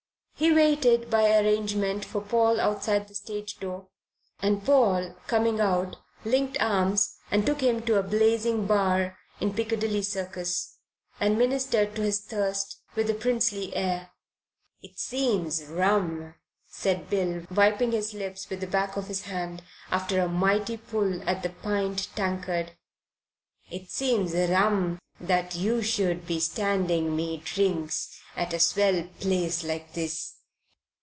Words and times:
He 0.33 0.51
waited, 0.51 1.07
by 1.11 1.29
arrangement, 1.37 2.03
for 2.03 2.19
Paul 2.19 2.59
outside 2.59 3.07
the 3.07 3.13
stage 3.13 3.59
door, 3.59 3.89
and 4.41 4.65
Paul, 4.65 5.13
coming 5.27 5.59
out, 5.59 5.97
linked 6.25 6.59
arms 6.59 7.17
and 7.29 7.45
took 7.45 7.61
him 7.61 7.83
to 7.83 7.99
a 7.99 8.03
blazing 8.03 8.65
bar 8.65 9.19
in 9.39 9.53
Piccadilly 9.53 10.01
Circus 10.01 10.79
and 11.19 11.37
ministered 11.37 11.95
to 11.95 12.01
his 12.01 12.21
thirst, 12.21 12.77
with 12.95 13.07
a 13.11 13.13
princely 13.13 13.75
air. 13.75 14.09
"It 14.81 14.97
seems 14.97 15.63
rum," 15.65 16.33
said 16.67 17.07
Bill, 17.07 17.45
wiping 17.51 17.91
his 17.91 18.15
lips 18.15 18.49
with 18.49 18.61
the 18.61 18.67
back 18.67 18.97
of 18.97 19.09
his 19.09 19.25
hand, 19.25 19.61
after 19.91 20.19
a 20.19 20.27
mighty 20.27 20.75
pull 20.77 21.21
at 21.29 21.43
the 21.43 21.51
pint 21.51 22.07
tankard 22.15 22.71
"it 23.69 23.91
seems 23.91 24.33
rum 24.33 24.97
that 25.19 25.55
you 25.55 25.83
should 25.83 26.25
be 26.25 26.39
standing 26.39 27.15
me 27.15 27.37
drinks 27.37 28.17
at 28.35 28.51
a 28.53 28.59
swell 28.59 29.07
place 29.19 29.63
like 29.63 29.93
this. 29.93 30.35